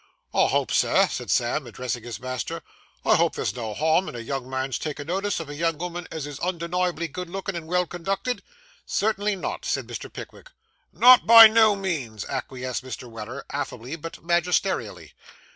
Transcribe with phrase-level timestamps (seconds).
[0.33, 2.63] 'I hope, Sir,' said Sam, addressing his master,
[3.05, 6.07] 'I hope there's no harm in a young man takin' notice of a young 'ooman
[6.11, 8.41] as is undeniably good looking and well conducted.'
[8.87, 10.11] 'Certainly not,' said Mr.
[10.11, 10.49] Pickwick.
[10.91, 13.07] 'Not by no means,' acquiesced Mr.
[13.07, 15.13] Weller, affably but magisterially.